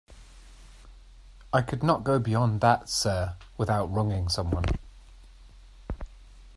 I 1.53 1.61
could 1.61 1.83
not 1.83 2.03
go 2.03 2.17
beyond 2.17 2.59
that, 2.61 2.89
sir, 2.89 3.35
without 3.55 3.91
wronging 3.93 4.29
some 4.29 4.49
one. 4.49 4.65